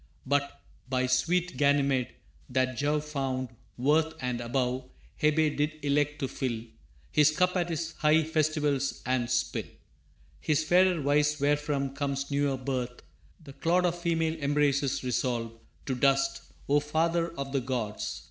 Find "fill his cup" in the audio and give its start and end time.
6.27-7.55